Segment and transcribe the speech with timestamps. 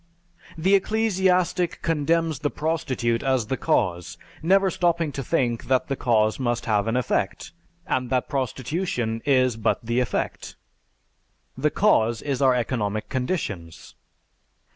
[0.57, 6.39] The ecclesiastic condemns the prostitute as the cause, never stopping to think that the cause
[6.39, 7.51] must have an effect,
[7.85, 10.55] and that prostitution is but the effect.
[11.55, 13.93] The cause is our economic conditions.